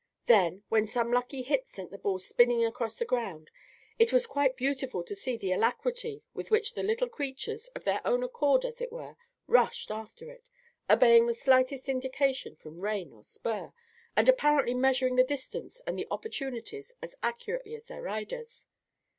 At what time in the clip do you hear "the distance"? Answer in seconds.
15.17-15.81